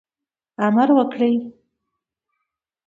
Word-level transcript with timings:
امر 0.65 0.89
وکړي. 0.97 1.33